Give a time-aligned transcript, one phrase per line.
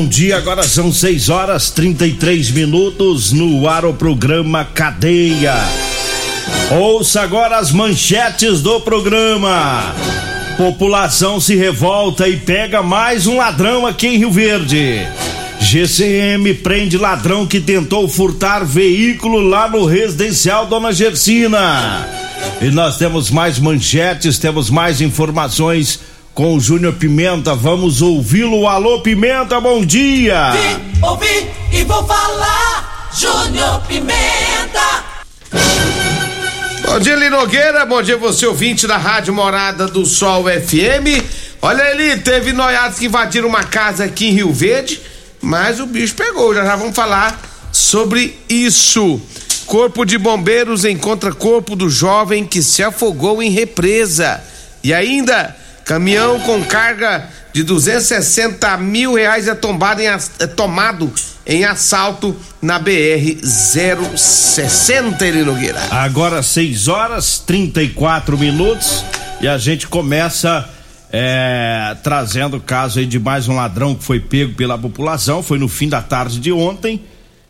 [0.00, 0.38] Bom dia.
[0.38, 5.54] Agora são 6 horas 33 minutos no ar o programa Cadeia.
[6.70, 9.94] Ouça agora as manchetes do programa.
[10.56, 15.06] População se revolta e pega mais um ladrão aqui em Rio Verde.
[15.60, 22.08] GCM prende ladrão que tentou furtar veículo lá no residencial Dona Gersina.
[22.62, 26.00] E nós temos mais manchetes, temos mais informações
[26.34, 27.54] com o Júnior Pimenta.
[27.54, 28.66] Vamos ouvi-lo.
[28.66, 30.50] Alô, Pimenta, bom dia!
[30.52, 33.10] Vim, ouvi e vou falar.
[33.16, 35.04] Júnior Pimenta.
[36.86, 37.84] Bom dia, Linogueira.
[37.86, 41.24] Bom dia, você ouvinte da Rádio Morada do Sol FM.
[41.62, 45.00] Olha ali, teve noiados que invadiram uma casa aqui em Rio Verde,
[45.40, 46.54] mas o bicho pegou.
[46.54, 49.20] Já já vamos falar sobre isso.
[49.66, 54.42] Corpo de Bombeiros encontra corpo do jovem que se afogou em represa.
[54.82, 55.54] E ainda,
[55.90, 61.12] caminhão com carga de 260 mil reais é tombado em, é tomado
[61.44, 65.80] em assalto na BR 060, Eli Nogueira.
[65.90, 69.04] Agora 6 horas 34 minutos
[69.40, 70.70] e a gente começa
[71.12, 75.42] é, trazendo o caso aí de mais um ladrão que foi pego pela população.
[75.42, 77.02] Foi no fim da tarde de ontem.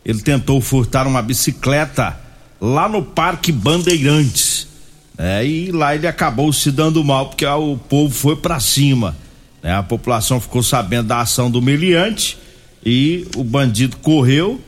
[0.03, 2.17] Ele tentou furtar uma bicicleta
[2.59, 4.70] lá no Parque Bandeirantes.
[5.17, 9.15] É, e lá ele acabou se dando mal porque ah, o povo foi pra cima.
[9.61, 9.73] né?
[9.73, 12.37] A população ficou sabendo da ação do meliante
[12.85, 14.59] e o bandido correu.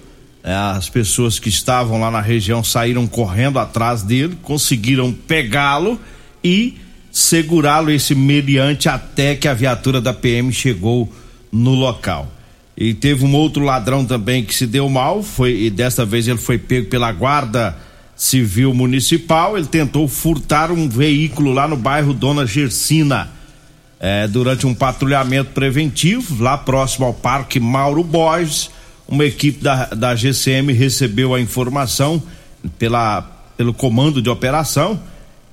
[0.43, 5.99] É, as pessoas que estavam lá na região saíram correndo atrás dele, conseguiram pegá-lo
[6.43, 6.77] e
[7.11, 11.11] segurá-lo esse meliante até que a viatura da PM chegou
[11.51, 12.29] no local.
[12.75, 16.39] E teve um outro ladrão também que se deu mal, foi e desta vez ele
[16.39, 17.77] foi pego pela guarda
[18.23, 19.57] civil municipal.
[19.57, 23.29] Ele tentou furtar um veículo lá no bairro Dona Gersina.
[23.99, 28.69] É, durante um patrulhamento preventivo, lá próximo ao Parque Mauro Borges,
[29.07, 32.21] uma equipe da, da GCM recebeu a informação
[32.77, 33.21] pela,
[33.55, 34.99] pelo comando de operação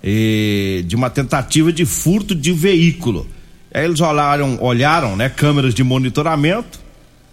[0.03, 3.29] eh, de uma tentativa de furto de veículo.
[3.73, 6.81] Aí eles olharam, olharam né, câmeras de monitoramento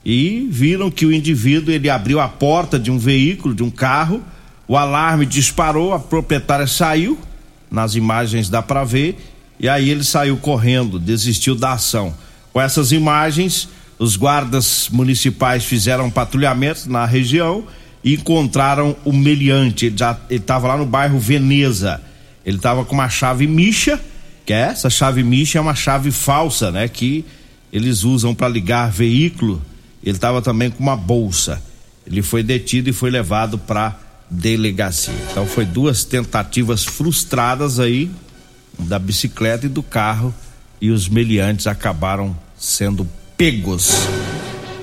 [0.06, 4.22] e viram que o indivíduo ele abriu a porta de um veículo, de um carro,
[4.67, 7.17] o alarme disparou, a proprietária saiu,
[7.72, 9.17] nas imagens dá para ver,
[9.59, 12.13] e aí ele saiu correndo, desistiu da ação.
[12.51, 17.63] Com essas imagens, os guardas municipais fizeram patrulhamento na região
[18.03, 19.85] e encontraram o meliante.
[19.85, 19.95] Ele
[20.29, 22.01] estava lá no bairro Veneza.
[22.45, 24.00] Ele estava com uma chave micha,
[24.45, 26.88] que é essa chave micha é uma chave falsa, né?
[26.88, 27.25] Que
[27.73, 29.61] eles usam para ligar veículo.
[30.03, 31.61] Ele estava também com uma bolsa.
[32.06, 33.95] Ele foi detido e foi levado para
[34.29, 35.13] delegacia.
[35.31, 38.09] Então foi duas tentativas frustradas aí
[38.79, 40.33] da bicicleta e do carro
[40.79, 43.07] e os meliantes acabaram sendo
[43.38, 44.07] pegos.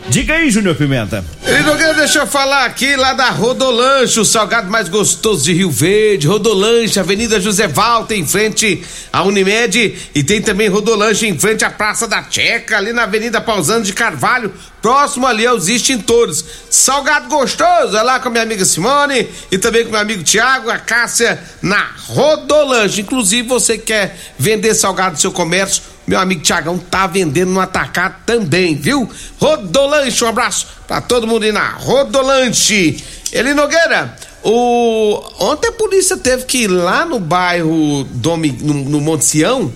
[0.08, 1.24] Diga aí, Júnior Pimenta.
[1.46, 5.70] Eli Nogueira, deixa eu falar aqui lá da Rodolanche, o salgado mais gostoso de Rio
[5.70, 6.26] Verde.
[6.26, 9.96] Rodolanche, Avenida José Valta, em frente à Unimed.
[10.14, 13.94] E tem também Rodolanche em frente à Praça da Checa, ali na Avenida Pausando de
[13.94, 14.52] Carvalho,
[14.84, 16.44] próximo ali aos extintores.
[16.68, 20.68] Salgado gostoso, é lá com a minha amiga Simone e também com meu amigo Tiago,
[20.68, 23.00] a Cássia, na Rodolanche.
[23.00, 28.16] Inclusive, você quer vender salgado no seu comércio, meu amigo Tiagão tá vendendo no atacado
[28.26, 29.10] também, viu?
[29.40, 33.02] Rodolanche, um abraço pra todo mundo aí na Rodolanche.
[33.32, 35.18] Eli Nogueira, o...
[35.38, 38.52] ontem a polícia teve que ir lá no bairro Domi...
[38.60, 39.72] no, no Monte Sião,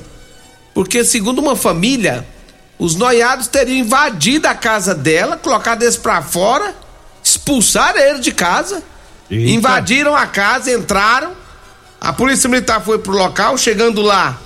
[0.74, 2.26] porque segundo uma família,
[2.78, 6.74] os noiados teriam invadido a casa dela, colocado eles pra fora,
[7.22, 8.82] expulsaram ele de casa,
[9.30, 9.50] Eita.
[9.50, 11.32] invadiram a casa, entraram,
[12.00, 14.38] a polícia militar foi pro local, chegando lá,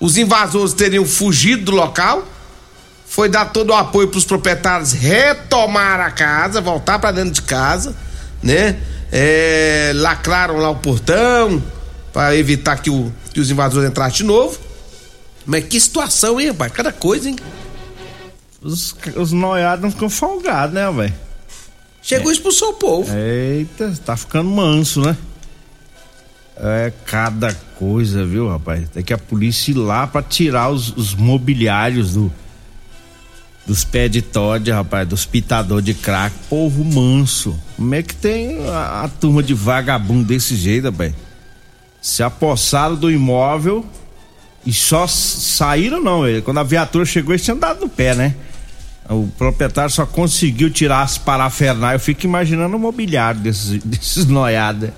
[0.00, 2.26] os invasores teriam fugido do local.
[3.10, 7.42] Foi dar todo o apoio para os proprietários retomar a casa, voltar para dentro de
[7.42, 7.96] casa,
[8.42, 8.76] né?
[9.10, 11.62] É, lacraram lá o portão
[12.12, 14.58] para evitar que, o- que os invasores entrassem de novo.
[15.46, 16.70] Mas que situação, hein, rapaz?
[16.70, 17.36] Cada coisa, hein?
[18.62, 21.14] Os, os noiados não ficam folgados, né, velho?
[22.02, 23.14] Chegou e expulsou o povo.
[23.16, 25.16] Eita, tá ficando manso, né?
[26.56, 28.88] É cada coisa, viu, rapaz?
[28.88, 32.32] Tem que a polícia ir lá pra tirar os, os mobiliários do
[33.64, 36.34] dos pés de Todd, rapaz, dos pitador de crack.
[36.48, 37.54] Povo manso.
[37.76, 41.12] Como é que tem a, a turma de vagabundo desse jeito, rapaz?
[42.00, 43.84] Se apossaram do imóvel
[44.64, 46.22] e só saíram, não.
[46.42, 48.34] Quando a viatura chegou, eles tinham dado no pé, né?
[49.08, 52.02] O proprietário só conseguiu tirar as parafernálias.
[52.02, 54.90] Eu fico imaginando o mobiliário desses, desses noiados.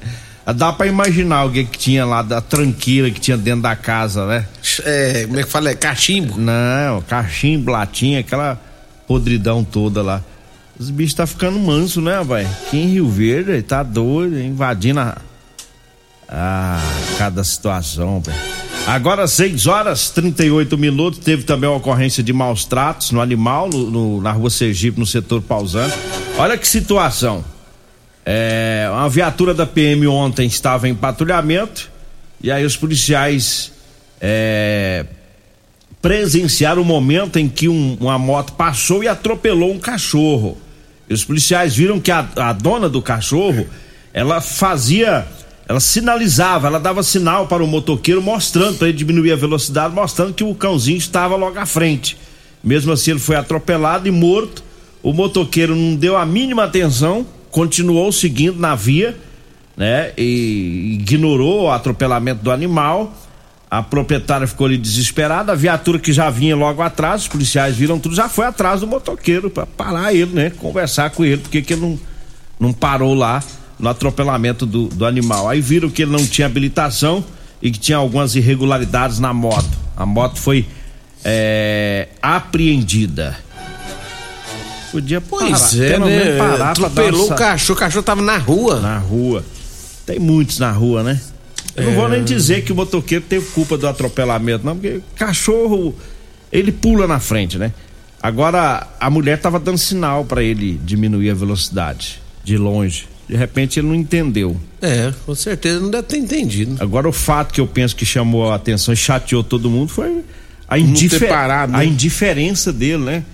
[0.57, 4.27] Dá pra imaginar o que que tinha lá da tranqueira que tinha dentro da casa,
[4.27, 4.47] né?
[4.85, 5.71] É, como é que fala?
[5.71, 6.39] É cachimbo.
[6.39, 8.61] Não, cachimbo, latinha, aquela
[9.07, 10.23] podridão toda lá.
[10.79, 12.47] Os bichos tá ficando manso, né, vai?
[12.47, 15.19] Aqui em Rio Verde, tá doido, invadindo a.
[16.27, 16.81] Ah,
[17.19, 18.60] cada situação, velho.
[18.87, 23.91] Agora, 6 horas 38 minutos, teve também uma ocorrência de maus tratos no animal, no,
[23.91, 25.93] no, na rua Sergipe, no setor pausando.
[26.39, 27.45] Olha que situação.
[28.25, 31.91] É, uma viatura da PM ontem estava em patrulhamento
[32.43, 33.73] e aí os policiais
[34.21, 35.05] é,
[36.01, 40.59] presenciaram o momento em que um, uma moto passou e atropelou um cachorro.
[41.09, 43.67] E os policiais viram que a, a dona do cachorro
[44.13, 45.27] ela fazia,
[45.71, 50.35] ela sinalizava, ela dava sinal para o motoqueiro mostrando para ele diminuir a velocidade, mostrando
[50.35, 52.17] que o cãozinho estava logo à frente.
[52.61, 54.65] Mesmo assim, ele foi atropelado e morto.
[55.01, 59.17] O motoqueiro não deu a mínima atenção, continuou seguindo na via,
[59.77, 60.11] né?
[60.19, 63.15] E ignorou o atropelamento do animal.
[63.71, 68.01] A proprietária ficou ali desesperada, a viatura que já vinha logo atrás, os policiais viram
[68.01, 70.51] tudo, já foi atrás do motoqueiro para parar ele, né?
[70.51, 72.01] Conversar com ele, porque que ele não,
[72.59, 73.41] não parou lá
[73.81, 75.49] no atropelamento do, do animal.
[75.49, 77.25] Aí viram que ele não tinha habilitação
[77.63, 79.71] e que tinha algumas irregularidades na moto.
[79.97, 80.67] A moto foi
[81.25, 83.37] é, apreendida.
[84.91, 85.49] Podia parar.
[85.49, 86.37] Pois é, né?
[86.37, 88.81] Parar Atropelou o cachorro, o cachorro tava na rua.
[88.81, 89.45] Na rua.
[90.05, 91.21] Tem muitos na rua, né?
[91.77, 91.87] Eu é...
[91.87, 95.95] não vou nem dizer que o motoqueiro teve culpa do atropelamento, não, porque cachorro,
[96.51, 97.73] ele pula na frente, né?
[98.23, 103.09] Agora, a mulher tava dando sinal para ele diminuir a velocidade de longe.
[103.31, 104.57] De repente ele não entendeu.
[104.83, 106.77] É, com certeza não deve ter entendido.
[106.81, 110.25] Agora o fato que eu penso que chamou a atenção e chateou todo mundo foi
[110.67, 111.29] a, indifer...
[111.29, 111.79] parado, né?
[111.79, 113.25] a indiferença dele, né?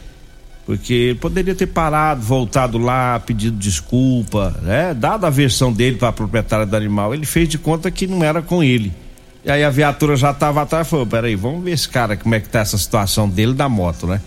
[0.66, 4.92] Porque ele poderia ter parado, voltado lá, pedido desculpa, né?
[4.92, 8.22] Dada a versão dele para a proprietária do animal, ele fez de conta que não
[8.22, 8.92] era com ele.
[9.46, 12.34] E aí a viatura já estava atrás e falou: peraí, vamos ver esse cara, como
[12.34, 14.20] é que tá essa situação dele da moto, né?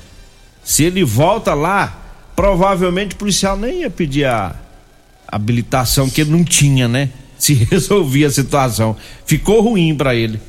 [0.64, 1.96] Se ele volta lá,
[2.36, 4.56] provavelmente o policial nem ia pedir a
[5.32, 7.10] habilitação que ele não tinha, né?
[7.38, 8.96] Se resolvia a situação.
[9.26, 10.40] Ficou ruim para ele.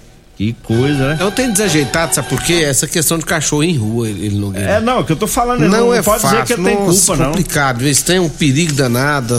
[0.40, 1.18] Que coisa, né?
[1.20, 2.64] Eu tenho desajeitado, sabe por quê?
[2.64, 4.70] Essa questão de cachorro em rua, ele não ganha.
[4.70, 6.64] É, não, o que eu tô falando não, não é pode fácil, dizer que ele
[6.64, 7.26] tem culpa, não.
[7.26, 9.36] complicado, vezes tem um perigo danado.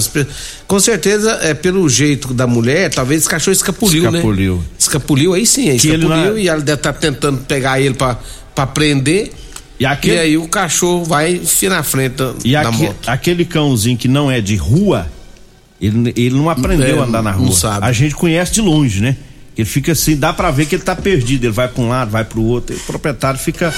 [0.68, 4.58] Com certeza, é pelo jeito da mulher, talvez esse cachorro escapuliu, escapuliu.
[4.58, 4.64] né?
[4.78, 5.34] Escapuliu.
[5.34, 6.38] aí sim, aí escapuliu não...
[6.38, 8.20] e ela deve estar tá tentando pegar ele pra,
[8.54, 9.32] pra prender.
[9.80, 10.18] E, aquele...
[10.18, 12.78] e aí o cachorro vai se na frente e da aque...
[12.78, 13.10] moto.
[13.10, 15.08] aquele cãozinho que não é de rua,
[15.82, 17.46] ele, ele não aprendeu é, a andar na rua.
[17.46, 17.86] Não sabe.
[17.86, 19.18] A gente conhece de longe, né?
[19.58, 21.46] Ele fica assim, dá para ver que ele tá perdido.
[21.46, 22.76] Ele vai para um lado, vai para o outro.
[22.76, 23.74] E o proprietário fica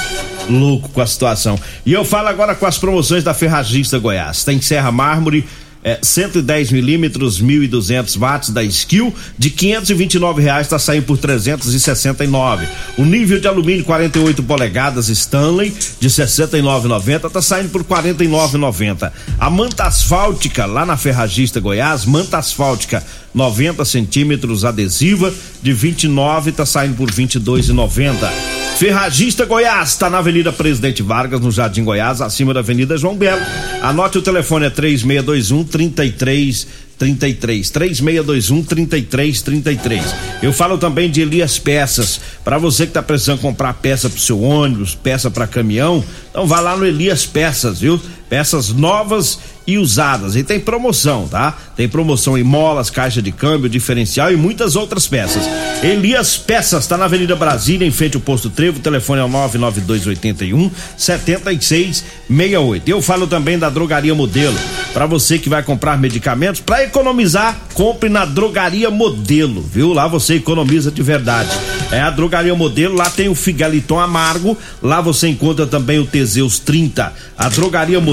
[0.49, 1.57] louco com a situação.
[1.85, 4.43] E eu falo agora com as promoções da Ferragista Goiás.
[4.43, 5.45] Tem Serra Mármore
[5.83, 12.67] é, 110 milímetros, 1.200 watts da Skill, de 529 reais está saindo por 369.
[12.97, 19.11] O nível de alumínio 48 polegadas Stanley de 69,90 está saindo por 49,90.
[19.37, 26.65] A manta asfáltica lá na Ferragista Goiás, manta asfáltica 90 centímetros adesiva de 29 está
[26.65, 28.62] saindo por 22,90.
[28.77, 33.41] Ferragista Goiás está na Avenida Presidente Vargas, no Jardim Goiás, acima da Avenida João Belo.
[33.81, 40.15] Anote o telefone é 3621 33 33 3621 3333.
[40.41, 42.19] Eu falo também de Elias Peças.
[42.43, 46.59] Para você que está precisando comprar peça para seu ônibus, peça para caminhão, então vá
[46.59, 48.01] lá no Elias Peças, viu?
[48.29, 50.35] Peças novas e usadas.
[50.35, 51.55] E tem promoção, tá?
[51.75, 55.43] Tem promoção em molas, caixa de câmbio, diferencial e muitas outras peças.
[55.81, 58.79] Elias Peças está na Avenida Brasília, em frente ao posto Trevo.
[58.79, 62.89] O telefone é o 99281 7668.
[62.89, 64.57] Eu falo também da Drogaria Modelo.
[64.93, 69.93] Para você que vai comprar medicamentos, para economizar, compre na Drogaria Modelo, viu?
[69.93, 71.49] Lá você economiza de verdade.
[71.91, 76.59] É a Drogaria Modelo, lá tem o Figaliton Amargo, lá você encontra também o Teseus
[76.59, 77.13] 30.
[77.37, 78.12] A Drogaria Modelo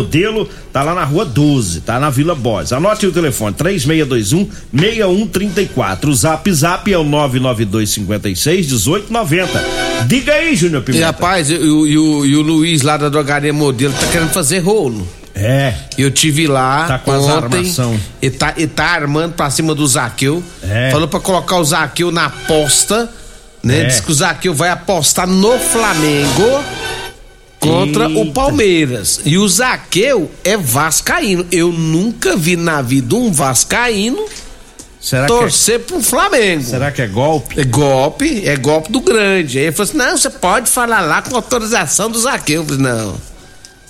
[0.73, 2.73] tá lá na rua 12, tá na Vila Bós.
[2.73, 6.11] Anote o telefone: 3621 6134.
[6.11, 9.65] O zap zap é o 99256 1890.
[10.07, 11.03] Diga aí, Júnior Pimenta.
[11.03, 11.87] E rapaz, e, o,
[12.25, 15.07] e o Luiz lá da Drogaria Modelo tá querendo fazer rolo.
[15.35, 15.75] É.
[15.97, 17.73] Eu tive lá tá com ontem.
[18.21, 20.43] E tá, e tá armando pra cima do Zaqueu.
[20.63, 20.91] É.
[20.91, 23.09] Falou pra colocar o Zaqueu na aposta
[23.63, 23.83] né?
[23.83, 23.85] É.
[23.85, 26.65] Diz que o Zaqueu vai apostar no Flamengo
[27.61, 28.21] contra Eita.
[28.21, 29.21] o Palmeiras.
[29.25, 31.47] E o Zaqueu é vascaíno.
[31.53, 34.27] Eu nunca vi na vida um vascaíno
[35.01, 35.87] Será torcer que é...
[35.87, 36.63] pro Flamengo.
[36.63, 37.61] Será que é golpe?
[37.61, 39.59] É golpe, é golpe do grande.
[39.59, 42.63] Aí ele falou assim: não, você pode falar lá com autorização do Zaqueu.
[42.63, 43.30] Eu falei, não.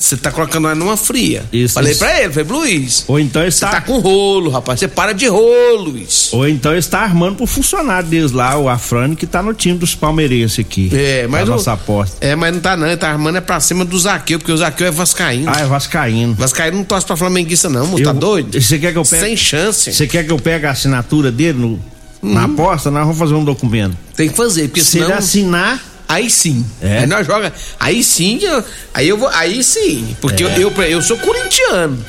[0.00, 1.44] Você tá colocando ela numa fria.
[1.52, 1.98] Isso, Falei isso.
[2.00, 3.04] pra ele, falei, Luiz.
[3.06, 3.68] Ou então Você está.
[3.70, 4.80] tá com rolo, rapaz.
[4.80, 6.32] Você para de rolo, Luiz.
[6.32, 9.94] Ou então está armando pro funcionário deles lá, o Afrani, que tá no time dos
[9.94, 10.90] palmeirenses aqui.
[10.94, 12.16] É, mas Da o- nossa aposta.
[12.22, 14.56] É, mas não tá não, ele tá armando é pra cima do Zaqueu, porque o
[14.56, 15.52] Zaqueu é vascaíno.
[15.54, 16.32] Ah, é Vascaíno.
[16.34, 18.58] Vascaíno não torce pra flamenguista não, moço, tá Eu- doido?
[18.58, 19.22] Você quer que eu pegue?
[19.22, 19.92] Sem chance.
[19.92, 21.78] Você quer que eu pegue a assinatura dele no,
[22.22, 22.54] na Uhum.
[22.54, 22.90] aposta?
[22.90, 23.94] Nós vamos fazer um documento.
[24.16, 25.18] Tem que fazer, porque Se ele senão...
[25.18, 26.64] assinar, Aí sim.
[26.82, 26.98] É?
[26.98, 27.52] Aí nós joga.
[27.78, 28.40] Aí sim,
[28.92, 29.28] aí eu vou.
[29.28, 30.16] Aí sim.
[30.20, 30.46] Porque É.
[30.58, 32.04] eu, eu, eu sou corintiano.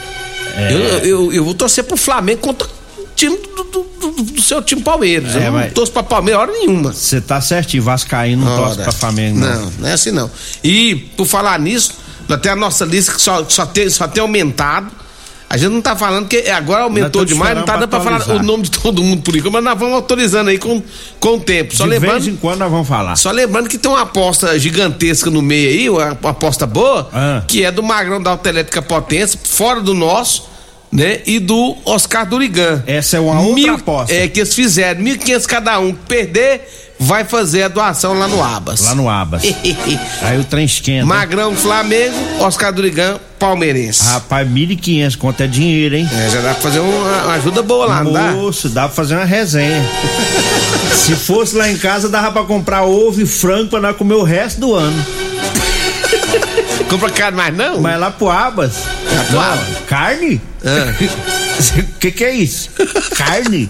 [0.70, 4.62] Eu, eu, eu vou torcer pro Flamengo contra o time do, do- do- do seu
[4.62, 5.36] time Palmeiras.
[5.36, 6.92] É, eu não mas- torço pra Palmeiras hora nenhuma.
[6.94, 7.84] você tá certinho.
[7.84, 9.62] Vascaíno não torce pra Flamengo, não.
[9.62, 10.30] Não, não é assim não.
[10.64, 11.94] E por falar nisso,
[12.28, 14.92] até a nossa lista que só, só, tem, só tem aumentado.
[15.54, 18.40] A gente não tá falando que agora aumentou demais, não tá dando pra pra falar
[18.40, 20.82] o nome de todo mundo por enquanto, mas nós vamos autorizando aí com,
[21.20, 21.76] com o tempo.
[21.76, 22.14] Só De lembrando.
[22.22, 23.18] vez em quando nós vamos falar.
[23.18, 27.44] Só lembrando que tem uma aposta gigantesca no meio aí, uma, uma aposta boa, Ah.
[27.46, 30.50] que é do Magrão da Autoelétrica Potência, fora do nosso,
[30.90, 31.20] né?
[31.26, 32.82] E do Oscar Durigan.
[32.88, 34.14] Essa é uma outra aposta.
[34.14, 35.94] É, que eles fizeram, 1.500 cada um.
[35.94, 38.82] Perder, vai fazer a doação lá no Abas.
[38.82, 39.42] Lá no Abas.
[40.22, 41.06] Aí o trem esquenta.
[41.06, 44.04] Magrão Flamengo, Oscar Durigan Palmeirense.
[44.04, 46.08] Rapaz, 1.500 conto é dinheiro, hein?
[46.14, 48.32] É, já dá pra fazer uma, uma ajuda boa lá, não dá?
[48.34, 49.84] Moço, dá pra fazer uma resenha.
[50.94, 54.24] Se fosse lá em casa, dava pra comprar ovo e frango pra nós comer o
[54.24, 55.04] resto do ano.
[56.88, 57.82] Compra carne mais não?
[57.82, 58.74] Mas lá pro Abas.
[59.16, 59.68] Lá pro Não, Abas?
[59.88, 60.42] Carne?
[60.64, 60.94] Ah.
[62.00, 62.70] que que é isso?
[63.16, 63.70] Carne?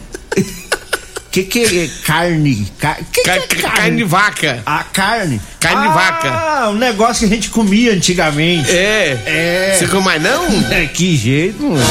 [1.32, 2.68] Que que é carne?
[2.78, 4.62] Ca- que que Ca- é ca- carne de vaca.
[4.66, 5.42] A carne?
[5.60, 6.30] Carne de ah, vaca.
[6.30, 8.70] Ah, um negócio que a gente comia antigamente.
[8.70, 9.18] É.
[9.26, 9.76] É.
[9.80, 10.46] Você come mais não?
[10.72, 11.82] É, que jeito, mano.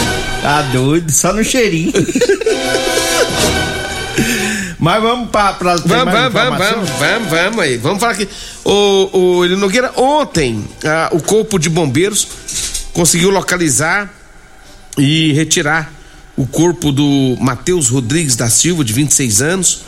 [0.43, 1.93] Tá doido, só no cheirinho.
[4.79, 7.77] Mas vamos pra tem Vamos, vamos, vamos, vamos, vamos, vamos aí.
[7.77, 8.27] Vamos falar aqui.
[8.65, 12.27] O, o Eli Nogueira, ontem, ah, o Corpo de Bombeiros
[12.95, 14.11] conseguiu localizar
[14.97, 15.93] e retirar
[16.41, 19.83] o corpo do Matheus Rodrigues da Silva, de 26 anos.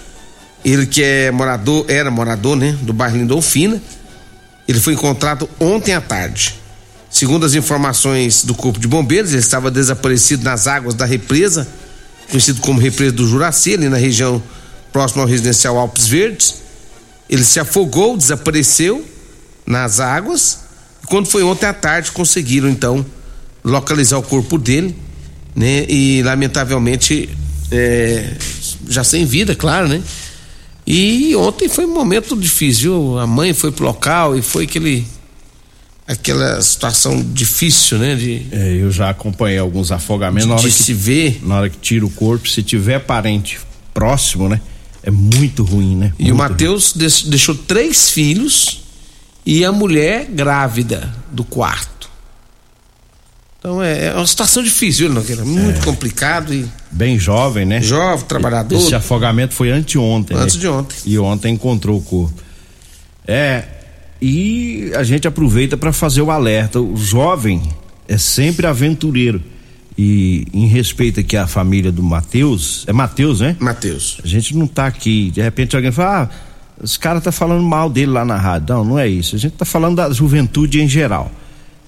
[0.63, 3.81] Ele que é morador, era morador, né, do bairro Lindolfina.
[4.69, 6.55] Ele foi encontrado ontem à tarde.
[7.09, 11.67] Segundo as informações do Corpo de Bombeiros, ele estava desaparecido nas águas da represa,
[12.31, 14.43] conhecido como Represa do Juraci, ali na região
[14.93, 16.57] próxima ao residencial Alpes Verdes.
[17.31, 19.03] Ele se afogou, desapareceu
[19.65, 20.59] nas águas.
[21.03, 23.07] E quando foi ontem à tarde, conseguiram então
[23.65, 24.95] localizar o corpo dele,
[25.55, 25.85] né?
[25.89, 27.29] E lamentavelmente
[27.71, 28.35] é,
[28.89, 30.03] já sem vida, claro, né?
[30.87, 33.19] E ontem foi um momento difícil, viu?
[33.19, 35.07] A mãe foi pro local e foi aquele
[36.07, 38.15] aquela situação difícil, né?
[38.17, 40.49] De, É, eu já acompanhei alguns afogamentos.
[40.49, 41.41] Na hora, de que, se ver.
[41.45, 43.59] na hora que tira o corpo, se tiver parente
[43.95, 44.61] próximo, né?
[45.05, 46.13] É muito ruim, né?
[46.19, 48.83] E o Muito Matheus deix- deixou três filhos
[49.47, 52.11] e a mulher grávida do quarto.
[53.63, 55.45] Então é, é uma situação difícil, viu, Nogueira?
[55.45, 55.85] Muito É.
[55.85, 56.67] complicado e.
[56.91, 57.81] Bem jovem, né?
[57.81, 58.75] jovem, trabalhador.
[58.77, 60.37] Esse afogamento foi anteontem.
[60.37, 60.63] Antes né?
[60.63, 60.97] de ontem.
[61.07, 62.43] E ontem encontrou o corpo.
[63.25, 63.63] É,
[64.21, 66.81] e a gente aproveita para fazer o alerta.
[66.81, 67.63] O jovem
[68.09, 69.41] é sempre aventureiro.
[69.97, 73.55] E em respeito aqui à família do Matheus, é Matheus, né?
[73.61, 74.19] Matheus.
[74.25, 77.89] A gente não tá aqui, de repente alguém fala, ah, esse cara tá falando mal
[77.89, 78.75] dele lá na rádio.
[78.75, 79.37] Não, não é isso.
[79.37, 81.31] A gente tá falando da juventude em geral.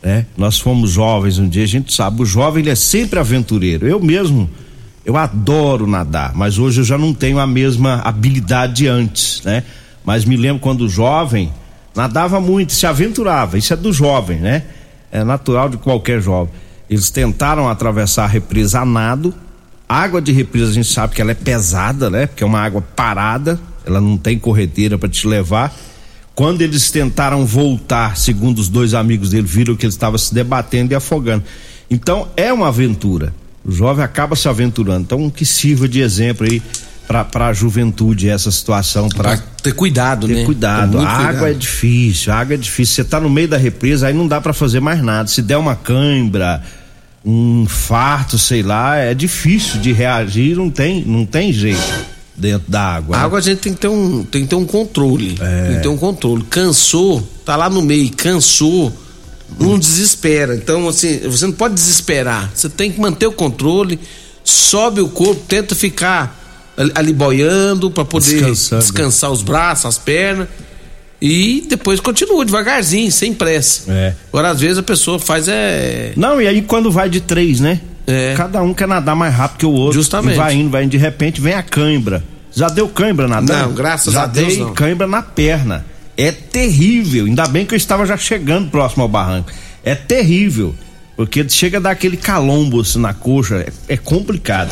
[0.04, 0.26] Né?
[0.36, 3.88] Nós fomos jovens um dia, a gente sabe, o jovem ele é sempre aventureiro.
[3.88, 4.50] Eu mesmo,
[5.02, 9.64] eu adoro nadar, mas hoje eu já não tenho a mesma habilidade de antes, né?
[10.04, 11.50] Mas me lembro quando jovem,
[11.96, 13.56] nadava muito, se aventurava.
[13.56, 14.64] Isso é do jovem, né?
[15.10, 16.52] É natural de qualquer jovem.
[16.90, 19.32] Eles tentaram atravessar a represa a nado.
[19.88, 22.26] Água de represa a gente sabe que ela é pesada, né?
[22.26, 25.74] Porque é uma água parada, ela não tem correteira para te levar.
[26.34, 30.92] Quando eles tentaram voltar, segundo os dois amigos dele, viram que ele estava se debatendo
[30.92, 31.44] e afogando.
[31.88, 33.32] Então é uma aventura.
[33.64, 35.02] O jovem acaba se aventurando.
[35.02, 36.60] Então que sirva de exemplo aí
[37.06, 40.44] para a juventude essa situação, para ter cuidado, ter né?
[40.44, 40.98] cuidado.
[40.98, 41.46] A água cuidado.
[41.46, 42.96] é difícil, a água é difícil.
[42.96, 45.28] Você tá no meio da represa, aí não dá para fazer mais nada.
[45.28, 46.62] Se der uma cãibra,
[47.24, 52.80] um infarto, sei lá, é difícil de reagir, não tem, não tem jeito dentro da
[52.80, 53.16] água.
[53.16, 53.24] A né?
[53.24, 55.36] água a gente tem que ter um, tem que ter um controle.
[55.40, 55.66] É.
[55.66, 56.42] Tem que ter um controle.
[56.44, 58.92] Cansou, tá lá no meio, cansou,
[59.58, 60.54] não desespera.
[60.54, 62.50] Então, assim, você não pode desesperar.
[62.54, 63.98] Você tem que manter o controle,
[64.42, 70.48] sobe o corpo, tenta ficar ali, ali boiando para poder descansar os braços, as pernas.
[71.22, 73.90] E depois continua devagarzinho, sem pressa.
[73.90, 74.14] É.
[74.28, 76.12] Agora, às vezes, a pessoa faz é.
[76.16, 77.80] Não, e aí quando vai de três, né?
[78.06, 78.34] É.
[78.36, 79.94] Cada um quer nadar mais rápido que o outro.
[79.94, 80.34] Justamente.
[80.34, 82.22] E vai indo, vai indo, de repente vem a cãibra.
[82.52, 83.68] Já deu cãibra nadando?
[83.68, 84.74] Não, graças já a Deus, dei não.
[84.74, 85.84] cãibra na perna.
[86.16, 87.26] É terrível.
[87.26, 89.50] Ainda bem que eu estava já chegando próximo ao barranco.
[89.82, 90.74] é terrível,
[91.16, 94.70] porque chega a dar aquele calombo assim, na coxa, é, é complicado.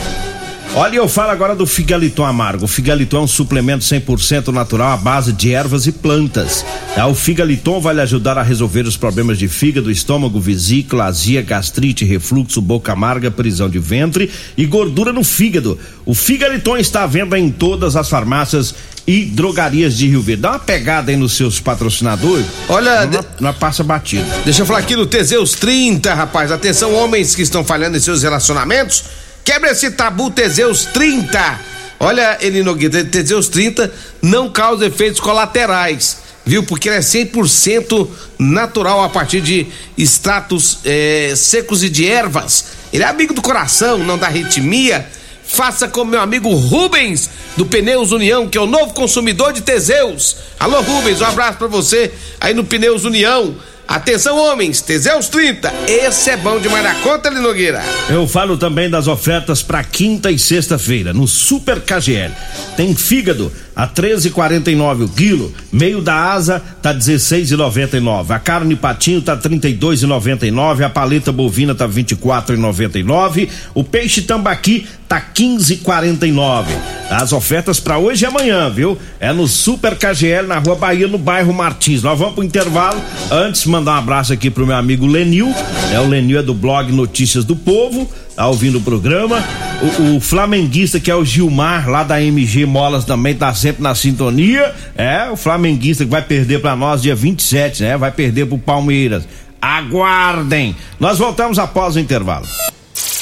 [0.74, 2.64] Olha, eu falo agora do Figaliton Amargo.
[2.64, 6.64] O Figaliton é um suplemento 100% natural à base de ervas e plantas.
[6.94, 7.06] Tá?
[7.06, 12.06] O Figaliton vai lhe ajudar a resolver os problemas de fígado, estômago, vesícula, azia, gastrite,
[12.06, 15.78] refluxo, boca amarga, prisão de ventre e gordura no fígado.
[16.06, 18.74] O Figaliton está à venda em todas as farmácias
[19.06, 20.40] e drogarias de Rio Verde.
[20.40, 22.46] Dá uma pegada aí nos seus patrocinadores.
[22.66, 23.06] Olha,
[23.38, 23.58] não, de...
[23.58, 24.24] passa batido.
[24.42, 26.50] Deixa eu falar aqui no Teseus 30, rapaz.
[26.50, 29.04] Atenção, homens que estão falhando em seus relacionamentos
[29.44, 31.60] Quebra esse tabu Teseus 30.
[31.98, 36.62] Olha, Eli Nogueira, Teseus 30 não causa efeitos colaterais, viu?
[36.62, 38.08] Porque ele é 100%
[38.38, 42.66] natural a partir de extratos é, secos e de ervas.
[42.92, 45.08] Ele é amigo do coração, não da arritmia.
[45.44, 50.36] Faça como meu amigo Rubens, do Pneus União, que é o novo consumidor de Teseus.
[50.58, 53.54] Alô, Rubens, um abraço para você aí no Pneus União.
[53.92, 55.70] Atenção, homens, Teseus 30.
[55.86, 57.82] Esse é bom demais da conta, Linogueira.
[58.08, 62.32] Eu falo também das ofertas para quinta e sexta-feira no Super KGL.
[62.74, 68.30] Tem fígado a 13,49 o quilo, meio da asa tá 16,99.
[68.30, 76.66] A carne patinho tá 32,99, a paleta bovina tá 24,99, o peixe tambaqui tá 15,49.
[77.10, 78.96] As ofertas para hoje e amanhã, viu?
[79.20, 82.02] É no Super KGL na Rua Bahia, no bairro Martins.
[82.02, 82.98] Nós vamos pro intervalo.
[83.30, 85.48] Antes mandar um abraço aqui pro meu amigo Lenil,
[85.90, 86.00] né?
[86.00, 88.10] O Lenil é do blog Notícias do Povo
[88.42, 89.40] tá ouvindo o programa.
[89.80, 93.94] O, o, flamenguista que é o Gilmar, lá da MG Molas também tá sempre na
[93.94, 94.74] sintonia.
[94.96, 97.96] É, o flamenguista que vai perder para nós dia 27, né?
[97.96, 99.22] Vai perder pro Palmeiras.
[99.60, 100.74] Aguardem.
[100.98, 102.44] Nós voltamos após o intervalo.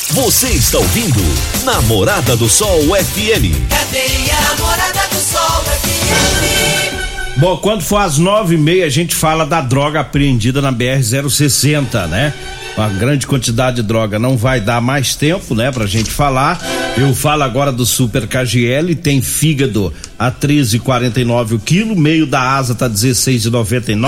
[0.09, 1.21] Você está ouvindo
[1.65, 3.69] Namorada do Sol FM.
[3.69, 7.37] Cadê a Namorada do Sol FM?
[7.37, 11.03] Bom, quando for às nove e meia a gente fala da droga apreendida na BR
[11.03, 12.33] 060, né?
[12.77, 14.19] Uma grande quantidade de droga.
[14.19, 16.61] Não vai dar mais tempo, né, pra gente falar.
[16.97, 22.75] Eu falo agora do Super KGL, tem fígado a 13,49 o quilo, meio da asa
[22.75, 24.03] tá 16,99.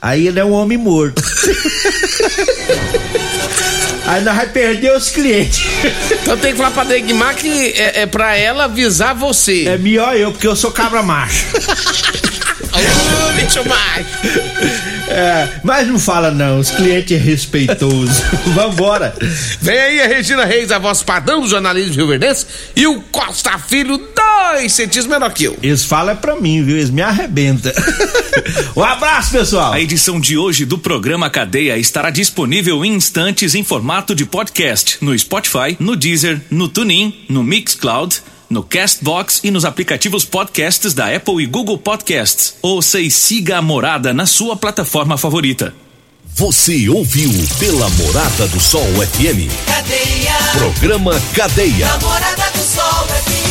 [0.01, 1.21] aí ele é um homem morto.
[4.03, 5.61] Aí nós vai perder os clientes.
[6.11, 9.65] Então tem que falar pra Degmar que é, é pra ela avisar você.
[9.67, 11.45] É melhor eu, porque eu sou cabra macho.
[12.73, 14.91] Ô, bicho macho.
[15.07, 18.23] É, mas não fala não, os clientes é respeitoso.
[18.53, 19.13] Vambora.
[19.61, 22.19] Vem aí a Regina Reis, a voz padrão do jornalismo Rio
[22.75, 23.97] e o Costa Filho,
[24.53, 25.57] dois centímetros menor que eu.
[25.61, 26.77] Eles falam é pra mim, viu?
[26.77, 27.71] Eles me arrebentam.
[28.75, 29.73] um abraço, pessoal.
[29.73, 34.97] A edição de hoje do programa Cadeia estará disponível em instantes em formato de podcast
[35.01, 41.15] no Spotify, no Deezer, no TuneIn, no Mixcloud no Castbox e nos aplicativos podcasts da
[41.15, 42.55] Apple e Google Podcasts.
[42.61, 45.73] Ouça e siga a Morada na sua plataforma favorita.
[46.35, 49.47] Você ouviu pela Morada do Sol FM.
[49.65, 50.33] Cadeia.
[50.57, 51.87] Programa Cadeia.
[51.87, 53.50] Namorada do Sol FM.